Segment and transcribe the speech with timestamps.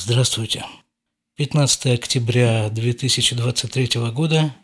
[0.00, 0.64] Здравствуйте.
[1.34, 4.54] 15 октября 2023 года,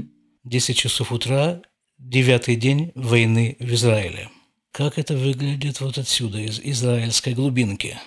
[0.44, 1.60] 10 часов утра,
[1.99, 4.31] девятый день войны в Израиле.
[4.70, 7.99] Как это выглядит вот отсюда, из израильской глубинки?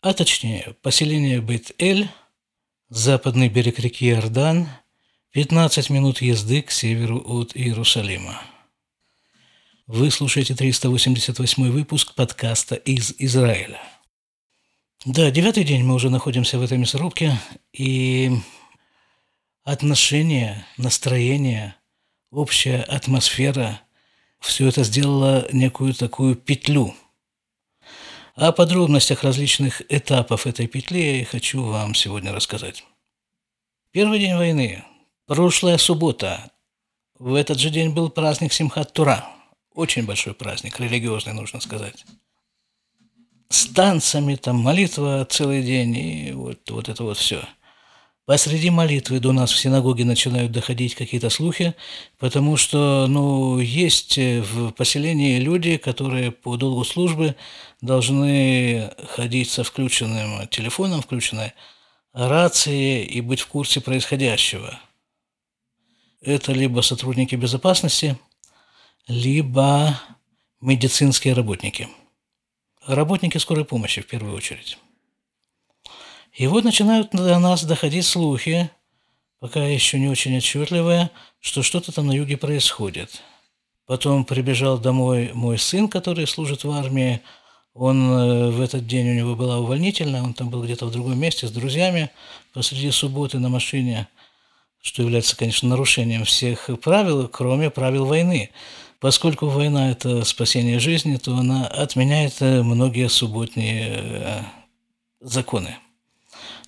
[0.00, 2.08] А точнее, поселение Бет-Эль,
[2.88, 4.66] западный берег реки Иордан,
[5.30, 8.42] 15 минут езды к северу от Иерусалима.
[9.86, 13.80] Вы слушаете 388 выпуск подкаста из Израиля.
[15.04, 17.38] Да, девятый день мы уже находимся в этой мясорубке,
[17.72, 18.32] и
[19.62, 21.76] отношения, настроение,
[22.30, 23.80] общая атмосфера–
[24.40, 26.94] все это сделало некую такую петлю.
[28.34, 32.84] О подробностях различных этапов этой петли я хочу вам сегодня рассказать.
[33.90, 34.84] Первый день войны,
[35.26, 36.52] прошлая суббота.
[37.18, 39.28] В этот же день был праздник Симхат Тура–
[39.78, 42.04] очень большой праздник, религиозный, нужно сказать.
[43.50, 47.42] С танцами, там молитва целый день, и вот, вот это вот все.
[48.26, 51.74] Посреди молитвы до нас в синагоге начинают доходить какие-то слухи,
[52.18, 57.36] потому что, ну, есть в поселении люди, которые по долгу службы
[57.80, 61.54] должны ходить со включенным телефоном, включенной
[62.12, 64.78] рацией и быть в курсе происходящего.
[66.20, 68.18] Это либо сотрудники безопасности–
[69.08, 69.98] либо
[70.60, 71.88] медицинские работники.
[72.88, 74.78] Работники скорой помощи в первую очередь.
[76.32, 78.70] И вот начинают до нас доходить слухи,
[79.40, 83.22] пока еще не очень отчетливые, что что-то там на юге происходит.
[83.84, 87.20] Потом прибежал домой мой сын, который служит в армии.
[87.74, 91.20] Он э, в этот день у него была увольнительная, он там был где-то в другом
[91.20, 92.10] месте с друзьями
[92.54, 94.08] посреди субботы на машине,
[94.80, 98.50] что является, конечно, нарушением всех правил, кроме правил войны.
[99.00, 104.42] Поскольку война– это спасение жизни, то она отменяет э, многие субботние э,
[105.20, 105.76] законы.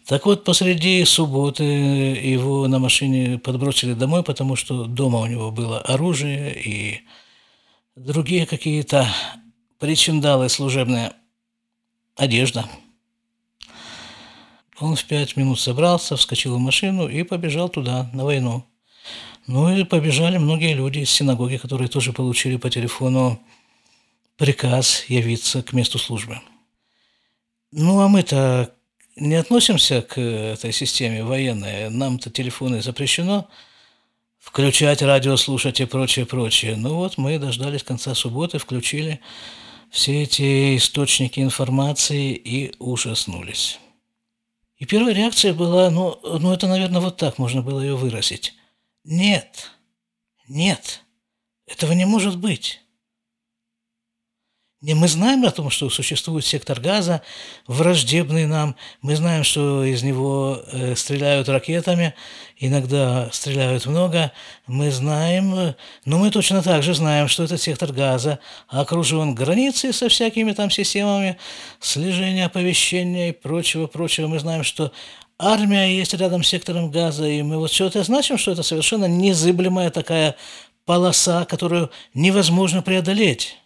[0.07, 5.81] Так вот, посреди субботы его на машине подбросили домой, потому что дома у него было
[5.81, 7.01] оружие и
[7.97, 9.09] другие какие-то
[9.79, 11.15] причиндалы служебная
[12.17, 12.69] одежда.
[14.79, 18.65] Он в пять минут собрался, вскочил в машину и побежал туда, на войну.
[19.53, 23.43] Ну и побежали многие люди из синагоги, которые тоже получили по телефону
[24.37, 26.39] приказ явиться к месту службы.
[27.73, 28.73] Ну а мы-то
[29.17, 31.91] не относимся к этой системе военной.
[31.91, 33.49] Нам-то телефоны запрещено
[34.39, 36.77] включать, радио слушать и прочее, прочее.
[36.77, 39.19] Ну вот мы дождались конца субботы, включили
[39.91, 43.81] все эти источники информации и ужаснулись.
[44.79, 48.55] И первая реакция была, ну, ну это, наверное, вот так можно было ее выразить.
[49.05, 49.71] Нет,
[50.49, 51.03] нет,
[51.67, 52.81] этого не может быть.
[54.83, 57.21] Не, мы знаем о том, что существует сектор газа,
[57.67, 58.77] враждебный нам.
[59.03, 62.15] Мы знаем, что из него э, стреляют ракетами,
[62.57, 64.33] иногда стреляют много.
[64.67, 65.75] Мы знаем, э,
[66.07, 70.71] но мы точно так же знаем, что этот сектор газа окружен границей со всякими там
[70.71, 71.37] системами
[71.79, 74.29] слежения, оповещения и прочего-прочего.
[74.29, 74.93] Мы знаем, что
[75.41, 79.07] армия есть рядом с сектором газа, и мы вот все это значим, что это совершенно
[79.07, 80.37] незыблемая такая
[80.85, 83.57] полоса, которую невозможно преодолеть.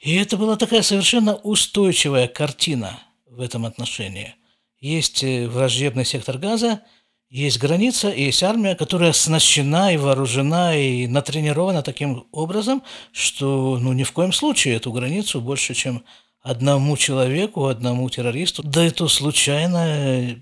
[0.00, 4.34] И это была такая совершенно устойчивая картина в этом отношении.
[4.80, 6.80] Есть э, враждебный сектор газа,
[7.28, 12.82] есть граница, и есть армия, которая оснащена и вооружена и натренирована таким образом,
[13.12, 16.02] что ну, ни в коем случае эту границу больше, чем
[16.40, 20.36] одному человеку, одному террористу, да это случайно э,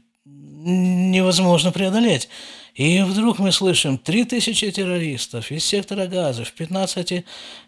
[0.69, 2.29] невозможно преодолеть.
[2.75, 7.25] И вдруг мы слышим, 3000 террористов из сектора газа, в 15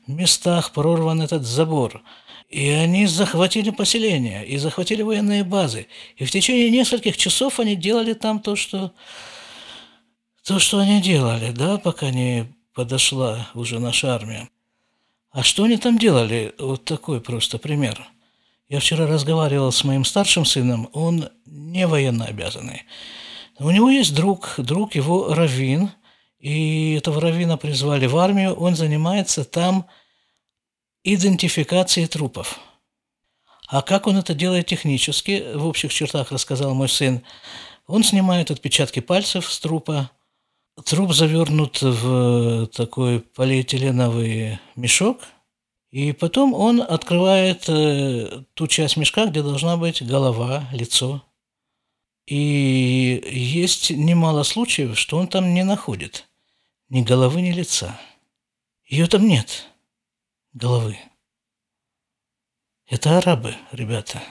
[0.07, 2.03] местах прорван этот забор.
[2.49, 5.87] И они захватили поселение, и захватили военные базы.
[6.17, 8.93] И в течение нескольких часов они делали там то, что,
[10.45, 14.49] то, что они делали, да, пока не подошла уже наша армия.
[15.33, 16.55] А что они там делали?
[16.59, 18.05] Вот такой просто пример.
[18.71, 22.85] Я вчера разговаривал с моим старшим сыном, он не военно обязанный.
[23.59, 25.91] У него есть друг, друг его Равин,
[26.39, 29.87] и этого Равина призвали в армию, он занимается там
[31.03, 32.61] идентификацией трупов.
[33.67, 37.23] А как он это делает технически, в общих чертах рассказал мой сын,
[37.89, 40.13] он снимает отпечатки пальцев с трупа,
[40.85, 45.23] труп завернут в такой полиэтиленовый мешок,
[45.91, 51.25] и потом он открывает э, ту часть мешка, где должна быть голова, лицо,
[52.27, 56.29] и есть немало случаев, что он там не находит
[56.89, 57.99] ни головы, ни лица.
[58.87, 59.67] Ее там нет,
[60.53, 60.99] головы.
[62.87, 64.23] Это арабы, ребята,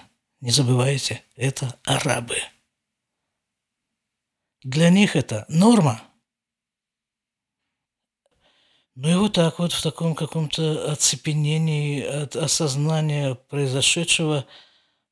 [0.42, 2.38] Не забывайте, это арабы.
[4.64, 6.02] Для них это норма.
[9.02, 14.46] Ну и вот так вот в таком каком-то оцепенении от осознания произошедшего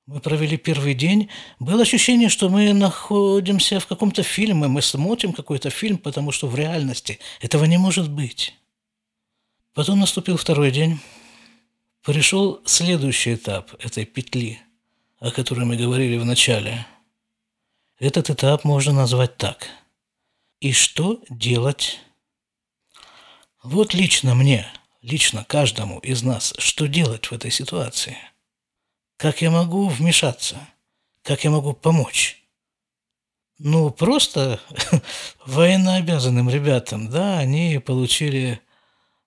[0.06, 1.30] мы провели первый день.
[1.57, 6.56] Было ощущение, что мы находимся в каком-то фильме, мы смотрим какой-то фильм, потому что в
[6.57, 8.56] реальности этого не может быть.
[9.74, 11.00] Потом наступил второй день.
[12.04, 14.60] Пришел следующий этап этой петли,
[15.19, 16.86] о которой мы говорили в начале.
[18.00, 19.69] Этот этап можно назвать так.
[20.60, 22.01] И что делать
[23.69, 24.65] вот лично мне,
[25.01, 28.17] лично каждому из нас, что делать в этой ситуации?
[29.17, 30.57] Как я могу вмешаться?
[31.21, 32.41] Как я могу помочь?
[33.59, 34.61] Ну, просто
[35.45, 38.61] военнообязанным ребятам, да, они получили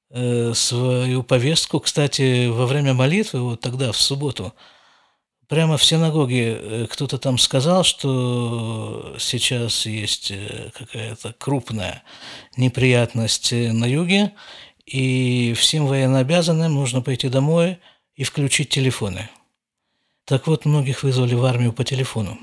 [0.08, 1.80] э, свою повестку.
[1.80, 4.54] Кстати, во время молитвы, вот тогда, в субботу,
[5.50, 12.04] прямо в синагоге э, кто-то там сказал, что сейчас есть э, какая-то крупная
[12.56, 14.32] неприятность э, на юге,
[14.86, 17.78] и всем военнообязанным нужно пойти домой
[18.14, 19.28] и включить телефоны.
[20.24, 22.38] Так вот, многих вызвали в армию по телефону.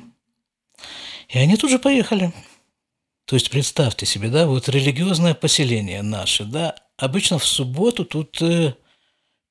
[1.30, 2.34] И они тут же поехали.
[3.24, 8.42] То есть представьте себе, да, вот религиозное поселение наше, да, обычно в субботу тут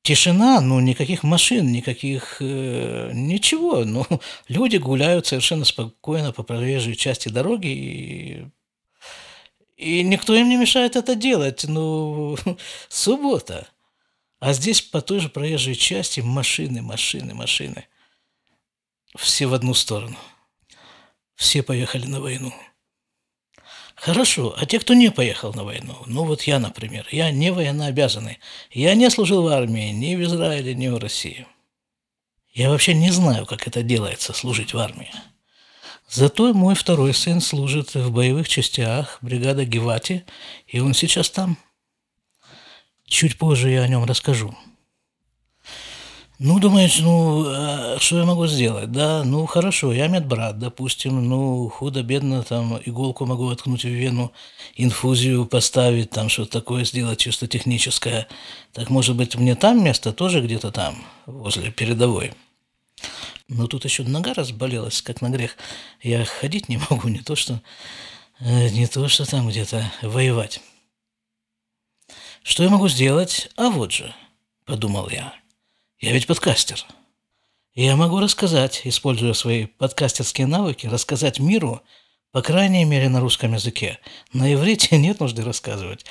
[0.06, 2.36] тишина, ну, никаких машин, никаких...
[2.40, 3.84] Э, ничего.
[3.84, 4.06] Ну,
[4.48, 8.46] люди гуляют совершенно спокойно по проезжей части дороги, и,
[9.76, 11.64] и никто им не мешает это делать.
[11.64, 12.36] Ну,
[12.88, 13.66] суббота.
[14.38, 17.88] А здесь по той же проезжей части машины, машины, машины.
[19.16, 20.18] Все в одну сторону.
[21.34, 22.54] Все поехали на войну.
[23.96, 28.38] Хорошо, а те, кто не поехал на войну, ну вот я, например, я не военнообязанный,
[28.70, 31.46] я не служил в армии ни в Израиле, ни в России.
[32.52, 35.10] Я вообще не знаю, как это делается, служить в армии.
[36.08, 40.24] Зато мой второй сын служит в боевых частях бригада Гевати,
[40.66, 41.58] и он сейчас там.
[43.06, 44.54] Чуть позже я о нем расскажу.
[46.38, 48.92] Ну, думаешь, ну, а что я могу сделать?
[48.92, 54.32] Да, ну, хорошо, я медбрат, допустим, ну, худо-бедно, там, иголку могу воткнуть в вену,
[54.74, 58.28] инфузию поставить, там, что-то такое сделать, чисто техническое.
[58.74, 62.34] Так, может быть, мне там место тоже где-то там, возле передовой?
[63.48, 65.56] Но тут еще нога разболелась, как на грех.
[66.02, 67.62] Я ходить не могу, не то что,
[68.40, 70.60] э, не то что там где-то воевать.
[72.42, 73.48] Что я могу сделать?
[73.56, 74.14] А вот же,
[74.66, 75.32] подумал я.
[75.98, 76.84] Я ведь подкастер.
[77.74, 81.80] Я могу рассказать, используя свои подкастерские навыки, рассказать миру,
[82.32, 83.98] по крайней мере, на русском языке.
[84.34, 86.04] На иврите нет нужды рассказывать.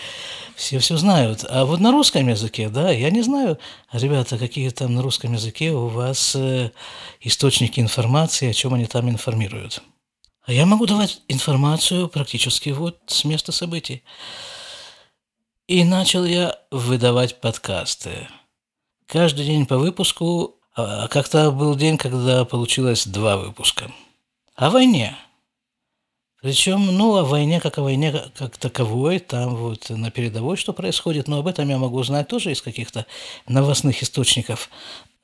[0.56, 1.46] Все все знают.
[1.48, 3.60] А вот на русском языке, да, я не знаю,
[3.92, 6.72] ребята, какие там на русском языке у вас э,
[7.22, 9.84] источники информации, о чем они там информируют.
[10.48, 14.02] А я могу давать информацию практически вот с места событий.
[15.68, 18.28] И начал я выдавать подкасты
[19.08, 23.92] каждый день по выпуску, а как-то был день, когда получилось два выпуска.
[24.56, 25.16] О войне.
[26.42, 31.28] Причем, ну, о войне, как о войне как таковой, там вот на передовой что происходит,
[31.28, 33.06] но об этом я могу узнать тоже из каких-то
[33.48, 34.70] новостных источников.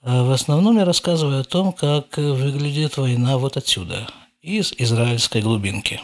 [0.01, 4.07] А в основном я рассказываю о том, как выглядит война вот отсюда,
[4.41, 6.01] из израильской глубинки.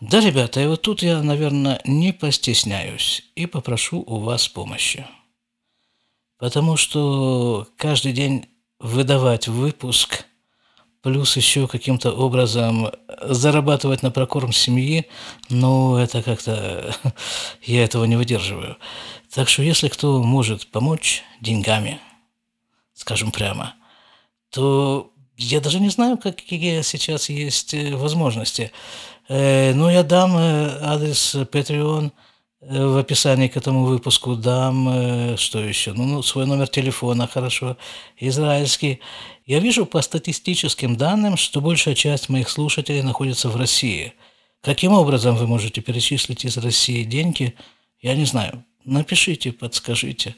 [0.00, 5.06] Да, ребята, и вот тут я, наверное, не постесняюсь и попрошу у вас помощи.
[6.38, 8.46] Потому что каждый день
[8.78, 10.24] выдавать выпуск,
[11.00, 12.90] плюс еще каким-то образом
[13.22, 15.06] зарабатывать на прокорм семьи,
[15.48, 16.94] ну, это как-то...
[17.62, 18.76] я этого не выдерживаю.
[19.32, 22.00] Так что если кто может помочь деньгами,
[22.92, 23.74] скажем прямо,
[24.50, 28.72] то я даже не знаю, какие сейчас есть возможности.
[29.28, 35.36] Э, но я дам э, адрес Patreon– Э, в описании к этому выпуску дам, э,
[35.36, 37.76] что еще, ну, ну, свой номер телефона, хорошо,
[38.18, 39.00] израильский.
[39.44, 44.14] Я вижу по статистическим данным, что большая часть моих слушателей находится в России.
[44.62, 47.54] Каким образом вы можете перечислить из России деньги,
[48.00, 48.64] я не знаю.
[48.84, 50.34] Напишите, подскажите,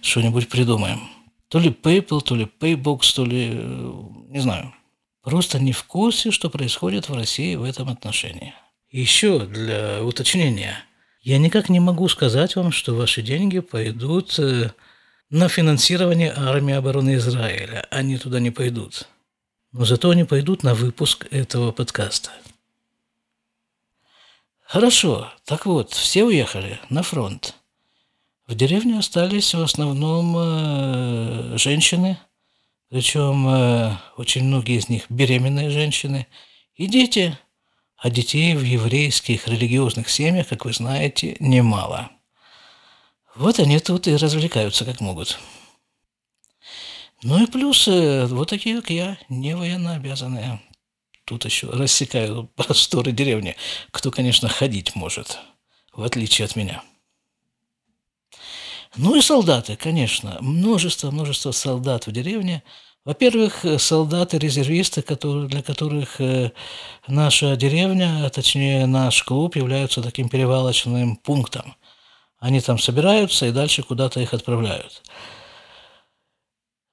[0.00, 1.00] что-нибудь придумаем.
[1.48, 3.50] То ли PayPal, то ли Paybox, то ли...
[3.52, 3.92] Э,
[4.28, 4.72] не знаю.
[5.22, 8.54] Просто не в курсе, что происходит в России в этом отношении.
[8.90, 10.84] Еще для уточнения–
[11.20, 14.70] я никак не могу сказать вам, что ваши деньги пойдут э,
[15.30, 17.86] на финансирование армии обороны Израиля.
[17.90, 19.08] Они туда не пойдут.
[19.72, 22.30] Но зато они пойдут на выпуск этого подкаста.
[24.64, 25.32] Хорошо.
[25.44, 27.54] Так вот, все уехали на фронт.
[28.46, 32.18] В деревне остались в основном э, женщины,
[32.88, 36.26] Причем э, очень многие из них беременные женщины
[36.74, 37.38] и дети,
[37.98, 42.10] а детей в еврейских религиозных семьях, как вы знаете, немало.
[43.34, 45.38] Вот они тут и развлекаются как могут.
[47.22, 50.60] Ну и плюс э, вот такие, как я, не военнообязанные.
[51.24, 53.56] Тут еще рассекают просторы деревни,
[53.90, 55.38] кто, конечно, ходить может,
[55.92, 56.82] в отличие от меня.
[58.96, 62.62] Ну и солдаты, конечно, множество, множество солдат в деревне.
[63.08, 66.50] Во-первых, солдаты-резервисты, которые, для которых э,
[67.06, 71.74] наша деревня, а точнее наш клуб, являются таким перевалочным пунктом.
[72.38, 75.00] Они там собираются и дальше куда-то их отправляют.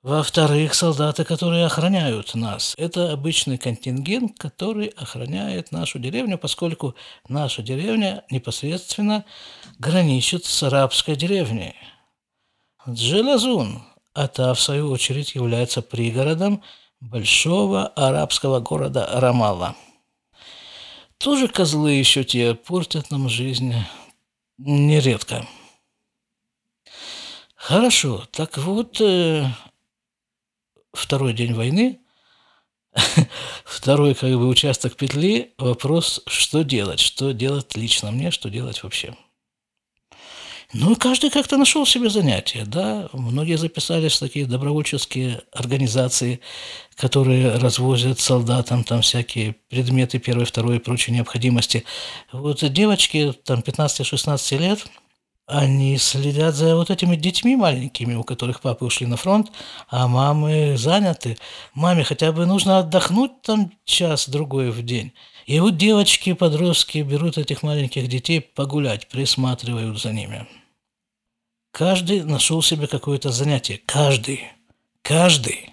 [0.04, 2.76] Во-вторых, солдаты, которые охраняют нас.
[2.78, 6.96] Это обычный контингент, который охраняет нашу деревню, поскольку
[7.28, 9.26] наша деревня непосредственно
[9.80, 11.76] граничит с арабской деревней.
[12.88, 13.84] Джелазун,
[14.16, 16.64] а та, в свою очередь, является пригородом
[17.02, 19.76] большого арабского города Рамалла.
[21.18, 23.74] Тоже козлы еще те портят нам жизнь
[24.58, 25.46] нередко.
[27.56, 29.48] Хорошо, так вот, э,
[30.94, 32.00] второй день войны,
[33.66, 39.16] второй как бы участок петли, вопрос, что делать, что делать лично мне, что делать вообще.
[40.74, 43.10] Ну, и каждый как-то нашел себе занятие, да.
[43.14, 46.42] Многие записались в такие добровольческие организации,
[46.96, 51.86] которые развозят солдатам там всякие предметы первой, второй и прочей необходимости.
[52.32, 54.86] Вот девочки там 15-16 лет–
[55.48, 59.52] они следят за вот этими детьми маленькими, у которых папы ушли на фронт,
[59.90, 61.38] а мамы заняты.
[61.76, 65.14] Маме хотя бы нужно отдохнуть там час-другой в день.
[65.46, 70.48] И вот девочки, подростки берут этих маленьких детей погулять, присматривают за ними.
[71.72, 73.82] Каждый нашел себе какое-то занятие.
[73.86, 74.52] Каждый.
[75.02, 75.70] Каждый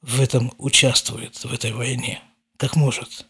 [0.00, 2.22] в этом участвует, в этой войне,
[2.56, 3.26] как может.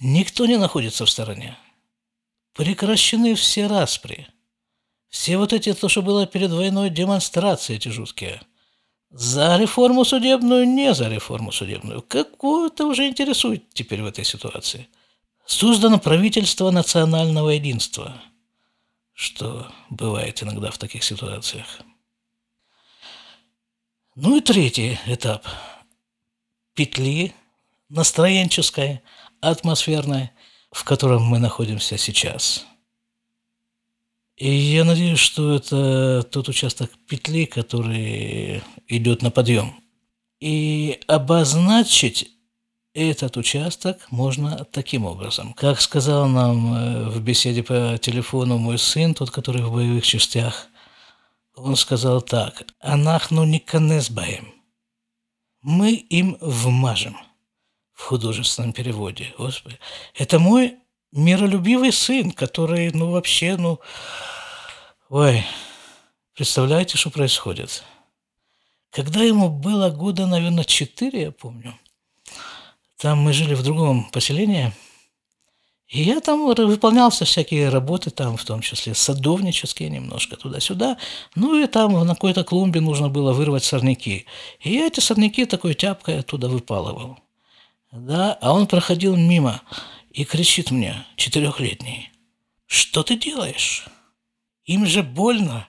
[0.00, 1.58] Никто не находится в стороне.
[2.54, 4.28] Прекращены все распри–
[5.14, 8.42] все вот эти, то, что было перед войной, демонстрации эти жуткие.
[9.16, 12.02] За реформу судебную, не за реформу судебную.
[12.02, 14.88] Какую-то уже интересует теперь в этой ситуации.
[15.46, 18.20] Создано правительство национального единства,
[19.12, 21.78] что бывает иногда в таких ситуациях.
[24.16, 25.46] Ну и третий этап.
[26.74, 27.34] Петли
[27.88, 29.00] настроенческой,
[29.40, 30.32] атмосферной,
[30.72, 32.66] в котором мы находимся сейчас–
[34.36, 39.74] и я надеюсь, что это тот участок петли, который идет на подъем.
[40.40, 42.30] И обозначить
[42.94, 45.52] этот участок можно таким образом.
[45.54, 50.68] Как сказал нам э, в беседе по телефону мой сын, тот, который в боевых частях,
[51.56, 52.64] он сказал так.
[52.80, 54.52] «Анахну не канесбаем».
[55.62, 57.16] Мы им вмажем
[57.94, 59.32] в художественном переводе.
[59.38, 59.78] Господи,
[60.14, 60.76] это мой
[61.14, 63.80] миролюбивый сын, который, ну, вообще, ну,
[65.08, 65.44] ой,
[66.34, 67.84] представляете, что происходит?
[68.90, 71.78] Когда ему было года, наверное, четыре, я помню,
[72.98, 74.72] там мы жили в другом поселении,
[75.88, 80.96] и я там выполнялся всякие работы, там, в том числе садовнические немножко туда-сюда.
[81.36, 84.26] Ну и там на какой-то клумбе нужно было вырвать сорняки.
[84.60, 87.18] И я эти сорняки такой тяпкой оттуда выпалывал.
[87.92, 89.60] Да, а он проходил мимо
[90.14, 92.10] и кричит мне, четырехлетний,
[92.66, 93.84] «Что ты делаешь?
[94.64, 95.68] Им же больно!»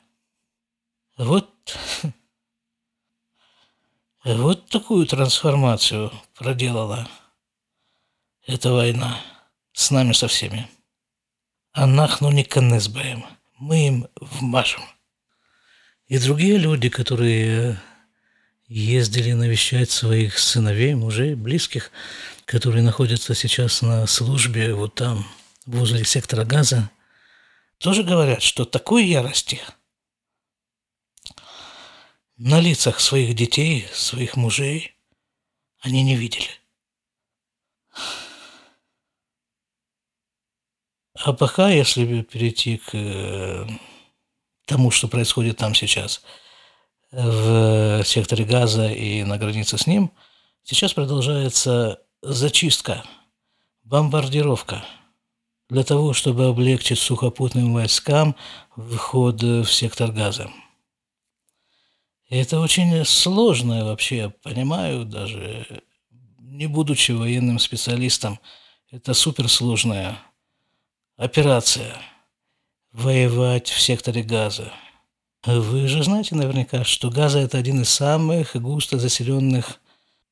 [1.17, 1.77] Вот,
[4.23, 7.09] вот такую трансформацию проделала
[8.45, 9.19] эта война
[9.73, 10.69] с нами со всеми.
[11.71, 13.25] А нахну не канызбаем,
[13.57, 14.83] мы им вмажем.
[16.07, 17.81] И другие люди, которые
[18.67, 21.91] ездили навещать своих сыновей, мужей, близких,
[22.45, 25.27] которые находятся сейчас на службе вот там,
[25.65, 26.89] возле сектора газа,
[27.79, 29.61] тоже говорят, что такой ярости
[32.37, 34.95] на лицах своих детей, своих мужей
[35.79, 36.49] они не видели.
[41.13, 43.67] А пока, если перейти к э,
[44.65, 46.21] тому, что происходит там сейчас,
[47.11, 50.11] в секторе газа и на границе с ним,
[50.63, 53.03] сейчас продолжается зачистка,
[53.83, 54.83] бомбардировка
[55.69, 58.35] для того, чтобы облегчить сухопутным войскам
[58.75, 60.49] вход в сектор газа.
[62.29, 65.83] Это очень сложно вообще, я понимаю, даже
[66.39, 68.39] не будучи военным специалистом,
[68.89, 70.17] это суперсложная
[71.17, 71.95] операция–
[72.91, 74.71] воевать в секторе газа.
[75.45, 79.79] Вы же знаете наверняка, что Газа– это один из самых густо заселенных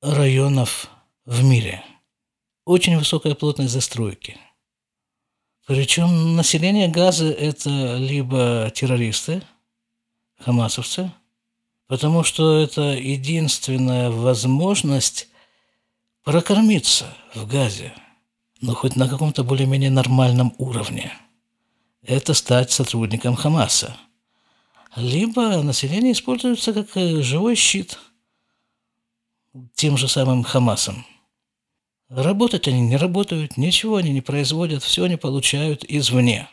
[0.01, 0.89] районов
[1.25, 1.83] в мире.
[2.65, 4.37] Очень высокая плотность застройки.
[5.65, 9.43] Причем население Газы– это либо террористы,
[10.39, 11.11] хамасовцы,
[11.87, 15.29] потому что это единственная возможность
[16.23, 17.93] прокормиться в Газе,
[18.61, 21.13] но хоть на каком-то более-менее нормальном уровне.
[22.01, 23.95] Это стать сотрудником Хамаса.
[24.97, 27.97] Либо население используется как э, живой щит
[29.75, 31.05] тем же самым Хамасом.
[32.15, 36.47] Работать они не работают, ничего они не производят, все они получают извне,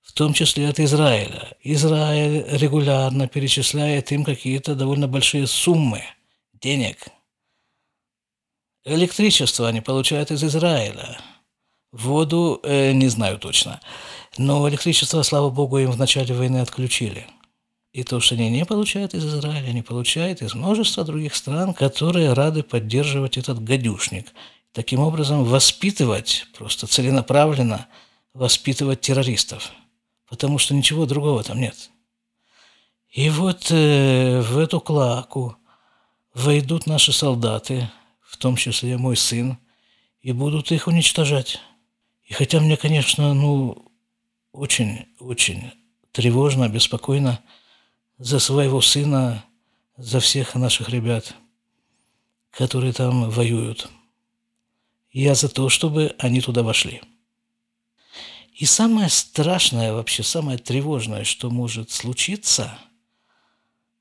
[0.00, 1.56] в том числе от Израиля.
[1.62, 6.02] Израиль регулярно перечисляет им какие-то довольно большие суммы
[6.60, 7.08] денег–
[8.86, 11.18] Электричество они получают из Израиля.
[11.92, 13.78] Воду э, не знаю точно.
[14.38, 17.26] Но электричество, слава богу, им в начале войны отключили.
[17.92, 22.32] И то, что они не получают из Израиля, они получают из множества других стран, которые
[22.32, 24.32] рады поддерживать этот гадюшник.
[24.72, 27.88] Таким образом, воспитывать, просто целенаправленно
[28.34, 29.72] воспитывать террористов.
[30.28, 31.90] Потому что ничего другого там нет.
[33.10, 35.56] И вот э, в эту клаку
[36.32, 37.90] войдут наши солдаты,
[38.22, 39.58] в том числе мой сын,
[40.22, 41.60] и будут их уничтожать.
[42.24, 43.90] И хотя мне, конечно, ну,
[44.52, 45.72] очень-очень
[46.12, 47.40] тревожно, беспокойно
[48.18, 49.44] за своего сына,
[49.96, 51.34] за всех наших ребят,
[52.52, 53.90] которые там воюют.
[55.12, 57.02] Я за то, чтобы они туда вошли.
[58.54, 62.78] И самое страшное, вообще самое тревожное, что может случиться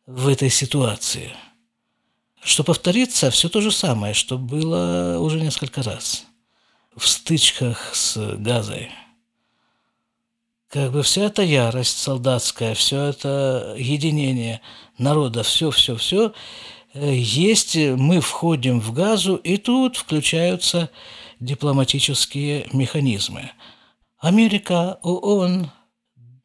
[0.06, 1.34] в этой ситуации–
[2.42, 6.26] что повторится все то же самое, что было уже несколько раз
[6.96, 8.92] в стычках с Газой.
[10.70, 14.62] Как бы вся эта ярость солдатская, все это единение
[14.98, 16.34] народа, все-все-все,
[16.94, 20.90] есть, мы входим в Газу, и тут включаются
[21.40, 23.52] дипломатические механизмы.
[24.18, 25.72] Америка, ООН,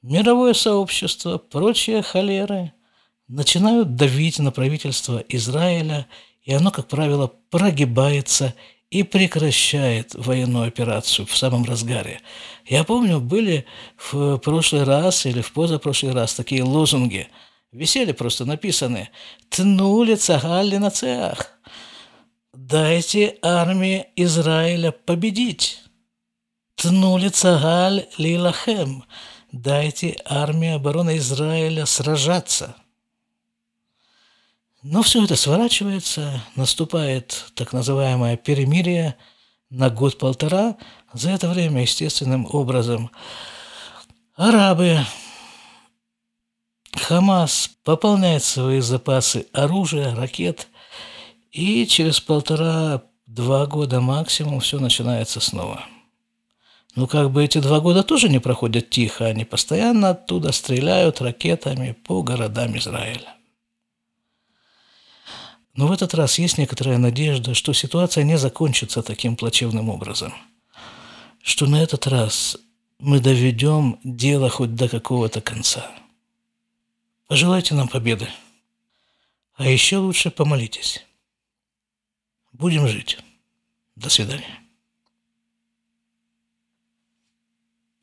[0.02, 2.72] мировое сообщество, прочие холеры–
[3.28, 6.07] начинают давить на правительство Израиля,
[6.42, 8.54] и оно, как правило, прогибается
[8.90, 12.20] и прекращает военную операцию в самом разгаре.
[12.66, 17.28] Я помню, были в прошлый раз или в позапрошлый раз такие лозунги,
[17.74, 19.10] висели просто написаны
[19.50, 21.50] «Тнули цагалли на цех»,
[22.52, 25.80] «Дайте армии Израиля победить»,
[26.76, 29.04] «Тнули цагаль лилахем»,
[29.52, 32.76] «Дайте армии обороны Израиля сражаться».
[34.82, 39.16] Но все это сворачивается, наступает так называемое перемирие
[39.70, 40.76] на год-полтора.
[41.12, 43.10] За это время естественным образом
[44.37, 44.98] арабы,
[46.96, 50.68] Хамас пополняет свои запасы оружия, ракет,
[51.52, 55.85] и через полтора-два года максимум все начинается снова.
[56.96, 61.96] Ну, как бы эти два года тоже не проходят тихо, они постоянно оттуда стреляют ракетами
[62.04, 63.35] по городам Израиля.
[65.74, 70.33] Но в этот раз есть некоторая надежда, что ситуация не закончится таким плачевным образом.
[71.42, 72.57] Что на этот раз
[73.00, 75.90] мы доведем дело хоть до какого-то конца.
[77.26, 78.28] Пожелайте нам победы.
[79.54, 81.04] А еще лучше помолитесь.
[82.52, 83.18] Будем жить.
[83.96, 84.63] До свидания.